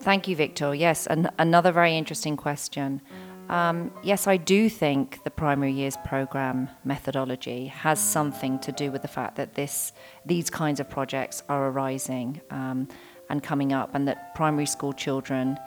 Thank 0.00 0.28
you, 0.28 0.36
Victor. 0.36 0.74
Yes, 0.74 1.06
an 1.06 1.30
another 1.38 1.72
very 1.72 1.96
interesting 1.96 2.36
question. 2.36 3.00
Um, 3.48 3.92
yes, 4.02 4.26
I 4.26 4.36
do 4.36 4.68
think 4.68 5.24
the 5.24 5.30
primary 5.30 5.72
years 5.72 5.96
program 6.04 6.68
methodology 6.84 7.68
has 7.68 7.98
something 7.98 8.58
to 8.58 8.70
do 8.72 8.92
with 8.92 9.00
the 9.00 9.08
fact 9.08 9.36
that 9.36 9.54
this 9.54 9.92
these 10.26 10.50
kinds 10.50 10.80
of 10.80 10.90
projects 10.90 11.42
are 11.48 11.68
arising 11.70 12.42
um, 12.50 12.88
and 13.30 13.42
coming 13.42 13.72
up, 13.72 13.94
and 13.94 14.06
that 14.06 14.34
primary 14.34 14.66
school 14.66 14.92
children 14.92 15.58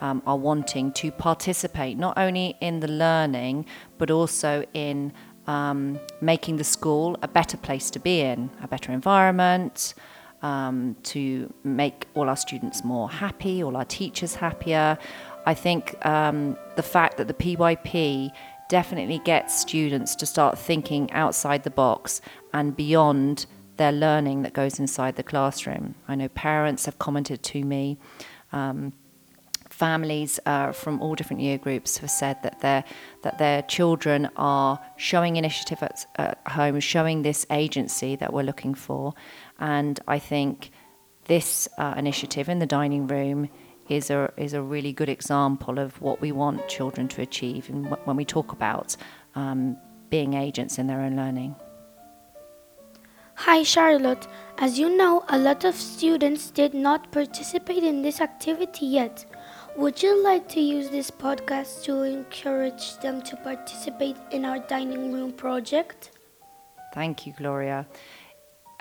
um, 0.00 0.22
are 0.26 0.36
wanting 0.36 0.92
to 0.92 1.10
participate 1.10 1.96
not 1.96 2.16
only 2.18 2.56
in 2.60 2.80
the 2.80 2.88
learning 2.88 3.64
but 3.98 4.10
also 4.10 4.64
in 4.74 5.12
um, 5.46 6.00
making 6.20 6.56
the 6.56 6.64
school 6.64 7.16
a 7.22 7.28
better 7.28 7.56
place 7.56 7.90
to 7.90 7.98
be 7.98 8.20
in, 8.20 8.50
a 8.62 8.68
better 8.68 8.92
environment, 8.92 9.94
um, 10.42 10.96
to 11.02 11.52
make 11.64 12.06
all 12.14 12.28
our 12.28 12.36
students 12.36 12.84
more 12.84 13.08
happy, 13.08 13.62
all 13.62 13.76
our 13.76 13.84
teachers 13.84 14.34
happier. 14.34 14.98
I 15.46 15.54
think 15.54 16.04
um, 16.04 16.56
the 16.76 16.82
fact 16.82 17.16
that 17.16 17.28
the 17.28 17.34
PYP 17.34 18.30
definitely 18.68 19.20
gets 19.20 19.58
students 19.58 20.14
to 20.16 20.26
start 20.26 20.58
thinking 20.58 21.10
outside 21.12 21.62
the 21.62 21.70
box 21.70 22.20
and 22.52 22.76
beyond 22.76 23.46
their 23.76 23.92
learning 23.92 24.42
that 24.42 24.52
goes 24.52 24.78
inside 24.78 25.16
the 25.16 25.22
classroom. 25.22 25.94
I 26.08 26.14
know 26.16 26.28
parents 26.28 26.86
have 26.86 26.98
commented 26.98 27.42
to 27.44 27.62
me. 27.62 27.98
Um, 28.52 28.92
families 29.76 30.40
uh, 30.46 30.72
from 30.72 31.02
all 31.02 31.14
different 31.14 31.42
year 31.42 31.58
groups 31.58 31.98
have 31.98 32.10
said 32.10 32.42
that 32.42 32.60
their 32.60 32.82
that 33.22 33.36
their 33.38 33.62
children 33.62 34.28
are 34.36 34.80
showing 34.96 35.36
initiative 35.36 35.82
at, 35.82 36.06
at 36.16 36.38
home, 36.46 36.80
showing 36.80 37.22
this 37.22 37.46
agency 37.50 38.16
that 38.16 38.32
we're 38.32 38.48
looking 38.50 38.74
for, 38.74 39.14
and 39.58 40.00
I 40.08 40.18
think 40.18 40.70
this 41.26 41.68
uh, 41.78 41.94
initiative 41.96 42.48
in 42.48 42.58
the 42.58 42.66
dining 42.66 43.06
room 43.06 43.48
is 43.88 44.10
a 44.10 44.32
is 44.36 44.54
a 44.54 44.62
really 44.62 44.92
good 44.92 45.08
example 45.08 45.78
of 45.78 46.00
what 46.00 46.20
we 46.20 46.32
want 46.32 46.68
children 46.68 47.08
to 47.08 47.22
achieve, 47.22 47.68
and 47.70 47.86
when 48.04 48.16
we 48.16 48.24
talk 48.24 48.52
about 48.52 48.96
um, 49.34 49.76
being 50.10 50.34
agents 50.34 50.78
in 50.78 50.86
their 50.86 51.00
own 51.00 51.16
learning. 51.16 51.54
Hi, 53.40 53.62
Charlotte. 53.64 54.26
As 54.56 54.78
you 54.78 54.88
know, 54.96 55.22
a 55.28 55.38
lot 55.38 55.64
of 55.64 55.74
students 55.74 56.50
did 56.50 56.72
not 56.72 57.12
participate 57.12 57.84
in 57.84 58.00
this 58.00 58.22
activity 58.22 58.86
yet. 58.86 59.26
Would 59.76 60.02
you 60.02 60.24
like 60.24 60.48
to 60.50 60.60
use 60.60 60.88
this 60.88 61.10
podcast 61.10 61.84
to 61.84 62.02
encourage 62.02 62.96
them 63.00 63.20
to 63.20 63.36
participate 63.36 64.16
in 64.30 64.46
our 64.46 64.58
dining 64.58 65.12
room 65.12 65.32
project? 65.32 66.12
Thank 66.94 67.26
you, 67.26 67.34
Gloria. 67.36 67.86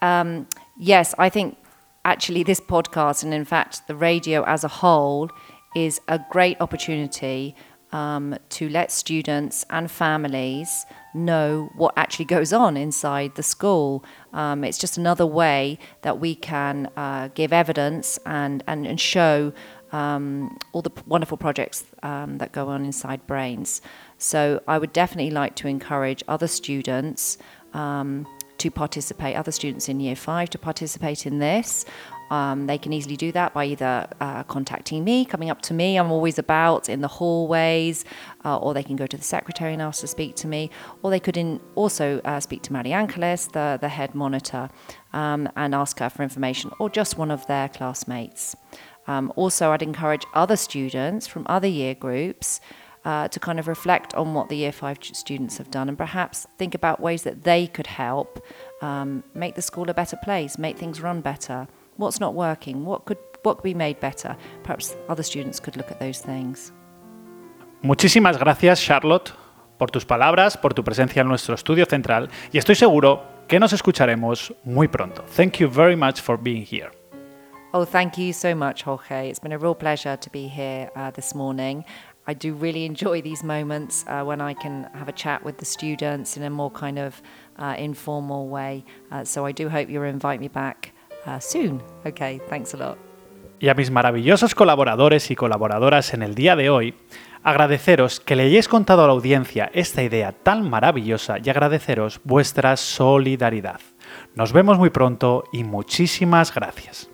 Um, 0.01 0.47
yes, 0.79 1.13
I 1.17 1.27
think 1.27 1.57
actually 2.05 2.43
this 2.43 2.61
podcast, 2.61 3.25
and 3.25 3.33
in 3.33 3.43
fact 3.43 3.85
the 3.89 3.95
radio 3.95 4.43
as 4.45 4.63
a 4.63 4.69
whole, 4.69 5.29
is 5.75 5.99
a 6.07 6.17
great 6.31 6.55
opportunity 6.61 7.57
um, 7.91 8.37
to 8.49 8.69
let 8.69 8.89
students 8.89 9.65
and 9.69 9.91
families 9.91 10.85
know 11.13 11.69
what 11.75 11.93
actually 11.97 12.25
goes 12.25 12.51
on 12.51 12.75
inside 12.75 13.35
the 13.35 13.43
school. 13.43 14.03
Um, 14.33 14.63
it's 14.63 14.77
just 14.77 14.97
another 14.97 15.25
way 15.25 15.79
that 16.01 16.19
we 16.19 16.35
can 16.35 16.89
uh, 16.97 17.29
give 17.33 17.53
evidence 17.53 18.19
and, 18.25 18.63
and, 18.67 18.85
and 18.85 18.99
show 18.99 19.53
um, 19.91 20.57
all 20.73 20.81
the 20.81 20.91
wonderful 21.05 21.37
projects 21.37 21.85
um, 22.03 22.37
that 22.37 22.51
go 22.51 22.67
on 22.69 22.85
inside 22.85 23.25
Brains. 23.27 23.81
So 24.17 24.61
I 24.67 24.77
would 24.77 24.93
definitely 24.93 25.31
like 25.31 25.55
to 25.57 25.67
encourage 25.67 26.23
other 26.27 26.47
students 26.47 27.37
um, 27.73 28.25
to 28.57 28.71
participate, 28.71 29.35
other 29.35 29.51
students 29.51 29.89
in 29.89 29.99
year 29.99 30.15
five 30.15 30.49
to 30.51 30.57
participate 30.57 31.25
in 31.25 31.39
this. 31.39 31.85
Um, 32.31 32.65
they 32.65 32.79
can 32.79 32.91
easily 32.91 33.15
do 33.15 33.31
that 33.33 33.53
by 33.53 33.65
either 33.65 34.07
uh, 34.19 34.41
contacting 34.43 35.03
me, 35.03 35.25
coming 35.25 35.51
up 35.51 35.61
to 35.63 35.75
me, 35.75 35.95
I'm 35.97 36.11
always 36.11 36.39
about 36.39 36.89
in 36.89 37.01
the 37.01 37.07
hallways, 37.07 38.03
uh, 38.43 38.57
or 38.57 38.73
they 38.73 38.81
can 38.81 38.95
go 38.95 39.05
to 39.05 39.15
the 39.15 39.23
secretary 39.23 39.73
and 39.73 39.81
ask 39.81 40.01
to 40.01 40.07
speak 40.07 40.35
to 40.37 40.47
me, 40.47 40.71
or 41.03 41.11
they 41.11 41.19
could 41.19 41.37
in, 41.37 41.59
also 41.75 42.21
uh, 42.25 42.39
speak 42.39 42.63
to 42.63 42.73
Maddie 42.73 42.93
Angeles, 42.93 43.45
the, 43.47 43.77
the 43.79 43.89
head 43.89 44.15
monitor, 44.15 44.69
um, 45.13 45.47
and 45.55 45.75
ask 45.75 45.99
her 45.99 46.09
for 46.09 46.23
information, 46.23 46.71
or 46.79 46.89
just 46.89 47.15
one 47.15 47.29
of 47.29 47.45
their 47.45 47.69
classmates. 47.69 48.55
Um, 49.07 49.31
also, 49.35 49.71
I'd 49.71 49.81
encourage 49.81 50.25
other 50.33 50.55
students 50.55 51.27
from 51.27 51.45
other 51.47 51.67
year 51.67 51.93
groups 51.93 52.59
uh, 53.05 53.27
to 53.27 53.39
kind 53.39 53.59
of 53.59 53.67
reflect 53.67 54.13
on 54.15 54.33
what 54.33 54.49
the 54.49 54.57
year 54.57 54.71
five 54.71 54.97
students 55.01 55.57
have 55.57 55.69
done 55.69 55.87
and 55.87 55.97
perhaps 55.97 56.47
think 56.57 56.73
about 56.73 56.99
ways 56.99 57.23
that 57.23 57.43
they 57.43 57.67
could 57.67 57.87
help 57.87 58.43
um, 58.81 59.23
make 59.33 59.53
the 59.55 59.61
school 59.61 59.89
a 59.89 59.93
better 59.93 60.17
place, 60.23 60.57
make 60.57 60.77
things 60.77 60.99
run 61.01 61.21
better. 61.21 61.67
What's 61.97 62.19
not 62.19 62.33
working? 62.33 62.83
What 62.83 63.05
could, 63.05 63.19
what 63.43 63.57
could 63.57 63.63
be 63.63 63.75
made 63.75 63.99
better? 63.99 64.35
Perhaps 64.63 64.95
other 65.07 65.23
students 65.23 65.59
could 65.59 65.77
look 65.77 65.91
at 65.91 65.99
those 65.99 66.19
things. 66.19 66.73
Muchísimas 67.83 68.39
gracias, 68.39 68.79
Charlotte, 68.79 69.31
por 69.77 69.91
tus 69.91 70.05
palabras, 70.05 70.57
por 70.57 70.73
tu 70.73 70.83
presencia 70.83 71.21
en 71.21 71.27
nuestro 71.27 71.53
estudio 71.53 71.85
central 71.85 72.29
y 72.51 72.57
estoy 72.57 72.73
seguro 72.73 73.21
que 73.47 73.59
nos 73.59 73.73
escucharemos 73.73 74.51
muy 74.63 74.87
pronto. 74.87 75.23
Thank 75.35 75.59
you 75.59 75.69
very 75.69 75.95
much 75.95 76.19
for 76.19 76.37
being 76.37 76.65
here. 76.65 76.89
Oh, 77.77 77.83
thank 77.83 78.17
you 78.17 78.31
so 78.31 78.55
much, 78.55 78.83
Jorge. 78.83 79.29
It's 79.29 79.39
been 79.39 79.51
a 79.51 79.57
real 79.57 79.75
pleasure 79.75 80.15
to 80.15 80.29
be 80.29 80.47
here 80.47 80.89
uh, 80.95 81.11
this 81.11 81.35
morning. 81.35 81.83
I 82.25 82.33
do 82.33 82.53
really 82.53 82.85
enjoy 82.91 83.21
these 83.21 83.43
moments 83.43 84.05
uh, 84.07 84.23
when 84.23 84.39
I 84.39 84.53
can 84.53 84.89
have 84.93 85.09
a 85.09 85.11
chat 85.11 85.43
with 85.43 85.57
the 85.57 85.65
students 85.65 86.37
in 86.37 86.43
a 86.43 86.49
more 86.49 86.71
kind 86.71 86.97
of 86.97 87.21
uh, 87.59 87.75
informal 87.77 88.47
way. 88.47 88.85
So 89.25 89.45
I 89.45 89.51
do 89.51 89.67
hope 89.67 89.89
you'll 89.89 90.05
invite 90.05 90.39
me 90.39 90.47
back 90.47 90.93
soon. 91.41 91.81
Okay, 92.05 92.39
thanks 92.47 92.73
a 92.73 92.77
lot. 92.77 92.97
Y 93.59 93.67
a 93.67 93.73
mis 93.73 93.91
maravillosos 93.91 94.55
colaboradores 94.55 95.29
y 95.29 95.35
colaboradoras 95.35 96.13
en 96.13 96.23
el 96.23 96.33
día 96.33 96.55
de 96.55 96.69
hoy, 96.69 96.93
agradeceros 97.43 98.21
que 98.21 98.37
le 98.37 98.43
hayáis 98.43 98.69
contado 98.69 99.03
a 99.03 99.07
la 99.07 99.13
audiencia 99.13 99.69
esta 99.73 100.01
idea 100.01 100.31
tan 100.31 100.69
maravillosa 100.69 101.39
y 101.43 101.49
agradeceros 101.49 102.21
vuestra 102.23 102.77
solidaridad. 102.77 103.81
Nos 104.33 104.53
vemos 104.53 104.77
muy 104.77 104.91
pronto 104.91 105.43
y 105.51 105.65
muchísimas 105.65 106.55
gracias. 106.55 107.09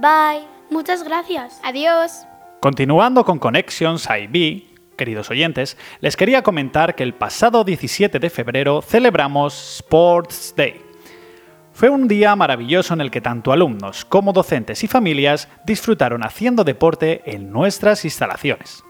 Bye. 0.00 0.46
Muchas 0.70 1.02
gracias. 1.02 1.60
Adiós. 1.64 2.26
Continuando 2.60 3.24
con 3.24 3.38
Connections 3.38 4.06
IB, 4.08 4.64
queridos 4.96 5.30
oyentes, 5.30 5.76
les 6.00 6.16
quería 6.16 6.42
comentar 6.42 6.94
que 6.94 7.02
el 7.02 7.14
pasado 7.14 7.64
17 7.64 8.18
de 8.18 8.30
febrero 8.30 8.82
celebramos 8.82 9.76
Sports 9.76 10.54
Day. 10.56 10.80
Fue 11.72 11.88
un 11.88 12.08
día 12.08 12.34
maravilloso 12.36 12.94
en 12.94 13.00
el 13.00 13.10
que 13.10 13.20
tanto 13.20 13.52
alumnos 13.52 14.04
como 14.04 14.32
docentes 14.32 14.82
y 14.84 14.88
familias 14.88 15.48
disfrutaron 15.64 16.24
haciendo 16.24 16.64
deporte 16.64 17.22
en 17.24 17.50
nuestras 17.50 18.04
instalaciones. 18.04 18.84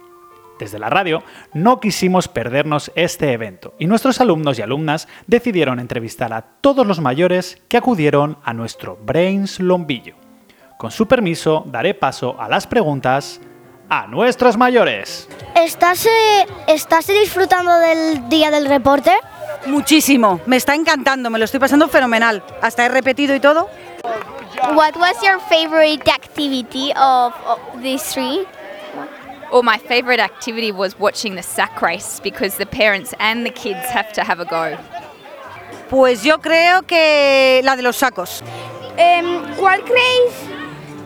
Desde 0.59 0.79
la 0.79 0.91
radio 0.91 1.23
no 1.55 1.81
quisimos 1.81 2.29
perdernos 2.29 2.91
este 2.97 3.33
evento 3.33 3.75
y 3.79 3.87
nuestros 3.87 4.21
alumnos 4.21 4.59
y 4.59 4.63
alumnas 4.63 5.07
decidieron 5.27 5.79
entrevistar 5.79 6.33
a 6.33 6.43
todos 6.43 6.87
los 6.87 7.01
mayores 7.01 7.63
que 7.69 7.77
acudieron 7.77 8.39
a 8.43 8.55
nuestro 8.55 8.97
Brains 8.97 9.61
Lombillo. 9.61 10.28
Con 10.79 10.93
su 10.93 11.09
permiso 11.09 11.65
daré 11.67 11.93
paso 11.93 12.37
a 12.41 12.49
las 12.49 12.69
preguntas 12.69 13.41
a 13.89 14.07
nuestros 14.07 14.57
mayores. 14.57 15.29
¿Estás, 15.57 16.07
eh, 16.07 16.47
¿Estás 16.69 17.09
disfrutando 17.09 17.77
del 17.79 18.29
día 18.29 18.53
del 18.53 18.67
reporte? 18.67 19.11
Muchísimo, 19.67 20.41
me 20.47 20.55
está 20.55 20.77
encantando, 20.77 21.31
me 21.31 21.39
lo 21.41 21.47
estoy 21.47 21.59
pasando 21.59 21.89
fenomenal. 21.89 22.45
Hasta 22.63 22.87
he 22.87 22.89
repetido 22.91 23.35
y 23.35 23.41
todo. 23.41 23.69
What 24.77 24.95
was 24.95 25.21
your 25.21 25.41
favorite 25.49 26.09
activity 26.09 26.93
of, 26.93 27.35
of 27.45 27.59
these 27.83 28.05
three? 28.05 28.47
Well, 29.51 29.65
my 29.65 29.79
favourite 29.79 30.23
activity 30.23 30.71
was 30.71 30.97
watching 30.97 31.35
the 31.35 31.43
sack 31.43 31.83
race 31.83 32.21
because 32.23 32.57
the 32.57 32.67
parents 32.67 33.17
and 33.19 33.45
the 33.45 33.51
kids 33.51 33.85
have 33.91 34.13
to 34.13 34.23
have 34.23 34.39
a 34.41 34.45
go. 34.45 34.79
Pues 35.91 36.23
yo 36.23 36.39
creo 36.39 36.87
que 36.87 37.63
la 37.65 37.75
de 37.75 37.83
los 37.83 37.97
sacos. 37.97 38.45
Em, 38.97 39.57
¿Cuál 39.57 39.83
creéis 39.83 40.48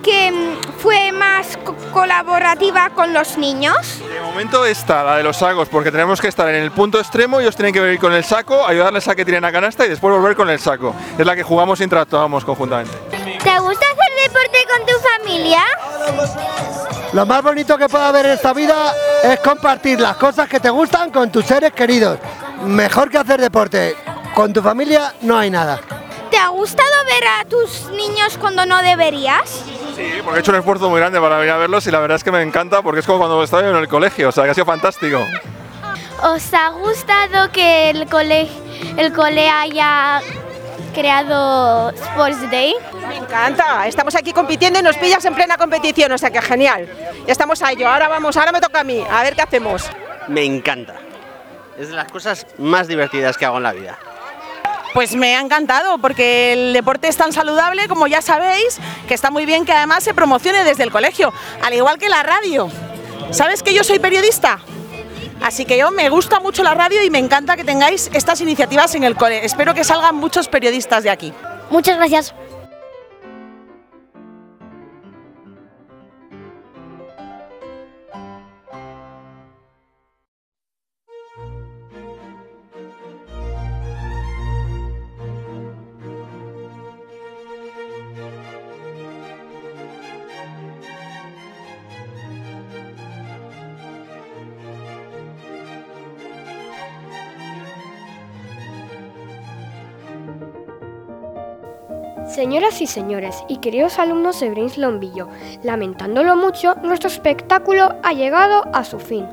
que 0.02 0.26
em, 0.26 0.56
fue 0.78 1.12
más 1.12 1.56
co- 1.64 1.74
colaborativa 1.92 2.90
con 2.90 3.12
los 3.12 3.38
niños? 3.38 3.76
De 4.12 4.20
momento 4.20 4.64
esta, 4.66 5.02
la 5.04 5.16
de 5.16 5.22
los 5.22 5.36
sacos, 5.36 5.68
porque 5.68 5.90
tenemos 5.90 6.20
que 6.20 6.28
estar 6.28 6.48
en 6.48 6.56
el 6.56 6.70
punto 6.72 6.98
extremo, 6.98 7.40
ellos 7.40 7.54
tienen 7.56 7.72
que 7.72 7.80
venir 7.80 7.98
con 7.98 8.12
el 8.12 8.24
saco, 8.24 8.66
ayudarles 8.66 9.06
a 9.08 9.14
que 9.14 9.24
tiren 9.24 9.42
la 9.42 9.52
canasta 9.52 9.86
y 9.86 9.88
después 9.88 10.12
volver 10.14 10.34
con 10.36 10.50
el 10.50 10.58
saco. 10.58 10.94
Es 11.18 11.24
la 11.24 11.34
que 11.36 11.42
jugamos 11.42 11.80
e 11.80 11.84
interactuamos 11.84 12.44
conjuntamente. 12.44 12.92
¿Te 13.10 13.58
gusta 13.58 13.86
hacer 13.86 14.12
deporte 14.24 14.58
con 14.76 14.86
tu 14.86 14.92
familia? 15.22 15.62
Lo 17.12 17.26
más 17.26 17.42
bonito 17.42 17.76
que 17.76 17.88
puede 17.88 18.04
haber 18.04 18.26
en 18.26 18.32
esta 18.32 18.52
vida 18.52 18.92
es 19.22 19.38
compartir 19.40 20.00
las 20.00 20.16
cosas 20.16 20.48
que 20.48 20.60
te 20.60 20.70
gustan 20.70 21.10
con 21.10 21.30
tus 21.30 21.44
seres 21.44 21.72
queridos. 21.72 22.18
Mejor 22.64 23.10
que 23.10 23.18
hacer 23.18 23.40
deporte. 23.40 23.96
Con 24.34 24.52
tu 24.52 24.62
familia 24.62 25.12
no 25.20 25.36
hay 25.38 25.50
nada. 25.50 25.78
¿Te 26.30 26.38
ha 26.38 26.48
gustado 26.48 26.88
ver 27.04 27.24
a 27.40 27.44
tus 27.44 27.90
niños 27.90 28.38
cuando 28.38 28.64
no 28.64 28.80
deberías? 28.82 29.62
Sí, 29.94 30.20
porque 30.24 30.38
he 30.38 30.40
hecho 30.40 30.52
un 30.52 30.58
esfuerzo 30.58 30.88
muy 30.88 31.00
grande 31.00 31.20
para 31.20 31.36
venir 31.36 31.52
a 31.52 31.58
verlos 31.58 31.86
y 31.86 31.90
la 31.90 32.00
verdad 32.00 32.16
es 32.16 32.24
que 32.24 32.32
me 32.32 32.42
encanta 32.42 32.82
porque 32.82 33.00
es 33.00 33.06
como 33.06 33.18
cuando 33.18 33.42
estaba 33.42 33.68
en 33.68 33.76
el 33.76 33.88
colegio, 33.88 34.28
o 34.28 34.32
sea 34.32 34.44
que 34.44 34.50
ha 34.50 34.54
sido 34.54 34.66
fantástico. 34.66 35.26
¿Os 36.22 36.54
ha 36.54 36.68
gustado 36.70 37.50
que 37.52 37.90
el 37.90 38.08
cole, 38.08 38.48
el 38.96 39.12
cole 39.12 39.48
haya 39.48 40.20
creado 40.94 41.90
Sports 41.90 42.50
Day? 42.50 42.74
Me 43.08 43.16
encanta, 43.16 43.86
estamos 43.86 44.14
aquí 44.14 44.32
compitiendo 44.32 44.78
y 44.78 44.82
nos 44.82 44.96
pillas 44.96 45.24
en 45.24 45.34
plena 45.34 45.56
competición, 45.56 46.12
o 46.12 46.18
sea 46.18 46.30
que 46.30 46.40
genial. 46.40 46.88
Ya 47.26 47.32
estamos 47.32 47.60
a 47.62 47.72
ello, 47.72 47.88
ahora 47.88 48.08
vamos, 48.08 48.36
ahora 48.36 48.52
me 48.52 48.60
toca 48.60 48.80
a 48.80 48.84
mí, 48.84 49.04
a 49.10 49.22
ver 49.22 49.34
qué 49.34 49.42
hacemos. 49.42 49.90
Me 50.28 50.44
encanta. 50.44 50.94
Es 51.76 51.88
de 51.88 51.96
las 51.96 52.10
cosas 52.10 52.46
más 52.58 52.86
divertidas 52.86 53.36
que 53.36 53.44
hago 53.44 53.56
en 53.56 53.62
la 53.64 53.72
vida. 53.72 53.98
Pues 54.94 55.14
me 55.14 55.36
ha 55.36 55.40
encantado 55.40 55.98
porque 55.98 56.52
el 56.52 56.72
deporte 56.72 57.08
es 57.08 57.16
tan 57.16 57.32
saludable, 57.32 57.88
como 57.88 58.06
ya 58.06 58.20
sabéis, 58.20 58.78
que 59.08 59.14
está 59.14 59.30
muy 59.30 59.46
bien 59.46 59.64
que 59.64 59.72
además 59.72 60.04
se 60.04 60.12
promocione 60.12 60.64
desde 60.64 60.82
el 60.82 60.90
colegio, 60.90 61.32
al 61.62 61.72
igual 61.72 61.98
que 61.98 62.08
la 62.08 62.22
radio. 62.22 62.70
¿Sabes 63.30 63.62
que 63.62 63.72
yo 63.72 63.84
soy 63.84 63.98
periodista? 63.98 64.60
Así 65.42 65.64
que 65.64 65.78
yo 65.78 65.90
me 65.90 66.08
gusta 66.08 66.40
mucho 66.40 66.62
la 66.62 66.74
radio 66.74 67.02
y 67.02 67.10
me 67.10 67.18
encanta 67.18 67.56
que 67.56 67.64
tengáis 67.64 68.10
estas 68.12 68.40
iniciativas 68.40 68.94
en 68.94 69.04
el 69.04 69.16
cole. 69.16 69.44
Espero 69.44 69.74
que 69.74 69.82
salgan 69.82 70.14
muchos 70.14 70.48
periodistas 70.48 71.02
de 71.02 71.10
aquí. 71.10 71.32
Muchas 71.70 71.96
gracias. 71.96 72.34
Señoras 102.62 102.80
y 102.80 102.86
señores, 102.86 103.44
y 103.48 103.56
queridos 103.56 103.98
alumnos 103.98 104.38
de 104.38 104.48
Brains 104.50 104.78
Lombillo, 104.78 105.26
lamentándolo 105.64 106.36
mucho, 106.36 106.76
nuestro 106.84 107.08
espectáculo 107.08 107.96
ha 108.04 108.12
llegado 108.12 108.62
a 108.72 108.84
su 108.84 109.00
fin. 109.00 109.26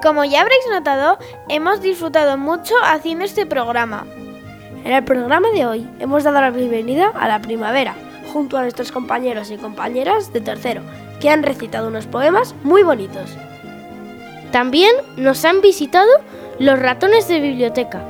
Como 0.00 0.24
ya 0.24 0.42
habréis 0.42 0.64
notado, 0.70 1.18
hemos 1.48 1.80
disfrutado 1.80 2.38
mucho 2.38 2.76
haciendo 2.84 3.24
este 3.24 3.46
programa. 3.46 4.06
En 4.84 4.92
el 4.92 5.02
programa 5.02 5.48
de 5.50 5.66
hoy 5.66 5.90
hemos 5.98 6.22
dado 6.22 6.40
la 6.40 6.52
bienvenida 6.52 7.08
a 7.16 7.26
la 7.26 7.40
primavera, 7.40 7.96
junto 8.32 8.56
a 8.56 8.62
nuestros 8.62 8.92
compañeros 8.92 9.50
y 9.50 9.56
compañeras 9.56 10.32
de 10.32 10.40
tercero, 10.40 10.82
que 11.18 11.30
han 11.30 11.42
recitado 11.42 11.88
unos 11.88 12.06
poemas 12.06 12.54
muy 12.62 12.84
bonitos. 12.84 13.36
También 14.52 14.92
nos 15.16 15.44
han 15.44 15.62
visitado 15.62 16.12
los 16.60 16.78
ratones 16.78 17.26
de 17.26 17.40
biblioteca. 17.40 18.04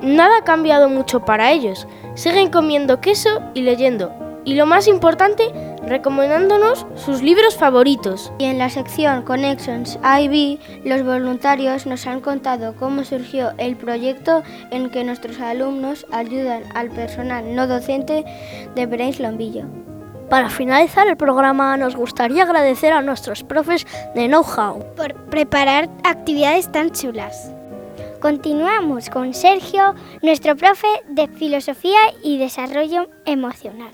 Nada 0.00 0.38
ha 0.38 0.44
cambiado 0.44 0.88
mucho 0.88 1.26
para 1.26 1.52
ellos. 1.52 1.86
Siguen 2.14 2.50
comiendo 2.50 3.00
queso 3.00 3.42
y 3.54 3.62
leyendo. 3.62 4.12
Y 4.44 4.54
lo 4.54 4.66
más 4.66 4.88
importante, 4.88 5.50
recomendándonos 5.86 6.86
sus 6.96 7.22
libros 7.22 7.56
favoritos. 7.56 8.32
Y 8.38 8.44
en 8.44 8.58
la 8.58 8.68
sección 8.68 9.22
Connections 9.22 9.98
IB, 10.02 10.58
los 10.84 11.02
voluntarios 11.02 11.86
nos 11.86 12.06
han 12.06 12.20
contado 12.20 12.74
cómo 12.76 13.04
surgió 13.04 13.52
el 13.58 13.76
proyecto 13.76 14.42
en 14.70 14.90
que 14.90 15.02
nuestros 15.02 15.40
alumnos 15.40 16.06
ayudan 16.12 16.62
al 16.74 16.90
personal 16.90 17.54
no 17.54 17.66
docente 17.66 18.24
de 18.74 18.86
Brains 18.86 19.18
Lombillo. 19.18 19.64
Para 20.28 20.50
finalizar 20.50 21.06
el 21.06 21.16
programa 21.16 21.76
nos 21.76 21.96
gustaría 21.96 22.42
agradecer 22.42 22.92
a 22.92 23.02
nuestros 23.02 23.44
profes 23.44 23.86
de 24.14 24.26
Know-How 24.26 24.94
por 24.94 25.14
preparar 25.26 25.88
actividades 26.02 26.70
tan 26.70 26.90
chulas. 26.90 27.53
Continuamos 28.24 29.10
con 29.10 29.34
Sergio, 29.34 29.94
nuestro 30.22 30.56
profe 30.56 30.86
de 31.10 31.28
Filosofía 31.28 31.98
y 32.22 32.38
Desarrollo 32.38 33.10
Emocional. 33.26 33.92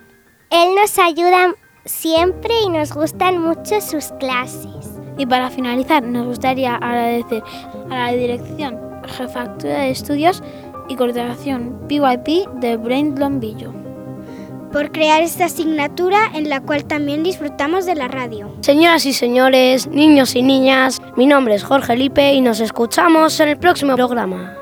Él 0.51 0.77
nos 0.77 0.97
ayuda 1.01 1.57
siempre 1.85 2.55
y 2.65 2.69
nos 2.69 2.93
gustan 2.93 3.43
mucho 3.43 3.81
sus 3.81 4.13
clases. 4.21 5.01
Y 5.19 5.27
para 5.27 5.51
finalizar, 5.51 6.05
nos 6.05 6.29
gustaría 6.29 6.77
agradecer 6.77 7.43
a 7.91 8.07
la 8.07 8.13
Dirección 8.13 8.79
Jefatura 9.05 9.81
de 9.81 9.91
Estudios 9.91 10.45
y 10.89 10.95
Coordinación 10.95 11.89
PYP 11.89 12.49
de 12.61 12.77
Brain 12.77 13.19
Lombillo 13.19 13.90
por 14.73 14.93
crear 14.93 15.23
esta 15.23 15.47
asignatura 15.47 16.19
en 16.35 16.49
la 16.49 16.61
cual 16.61 16.85
también 16.85 17.23
disfrutamos 17.23 17.87
de 17.87 17.95
la 17.95 18.09
radio. 18.09 18.53
Señoras 18.61 19.07
y 19.07 19.13
señores, 19.13 19.87
niños 19.87 20.35
y 20.37 20.43
niñas, 20.43 21.01
mi 21.17 21.27
nombre 21.27 21.55
es 21.55 21.65
Jorge 21.65 21.97
Lipe 21.97 22.33
y 22.35 22.41
nos 22.41 22.61
escuchamos 22.61 23.39
en 23.41 23.49
el 23.49 23.59
próximo 23.59 23.95
programa. 23.95 24.60